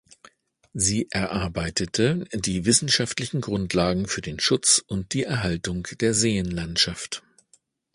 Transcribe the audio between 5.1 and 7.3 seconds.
die Erhaltung der Seenlandschaft.